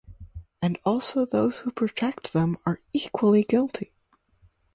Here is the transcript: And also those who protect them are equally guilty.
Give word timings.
And 0.63 0.79
also 0.83 1.27
those 1.27 1.57
who 1.59 1.71
protect 1.71 2.33
them 2.33 2.57
are 2.65 2.81
equally 2.91 3.43
guilty. 3.43 3.91